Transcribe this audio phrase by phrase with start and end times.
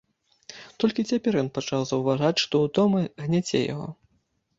[0.83, 3.87] Толькі цяпер ён пачаў заўважаць, што ўтома гняце яго.